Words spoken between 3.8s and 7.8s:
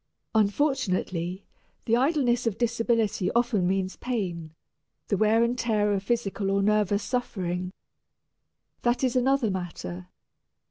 pain, the wear and tear of physical or nervous suffering.